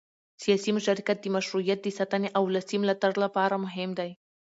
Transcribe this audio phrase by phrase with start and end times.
[0.43, 4.11] سیاسي مشارکت د مشروعیت د ساتنې او ولسي ملاتړ لپاره مهم دی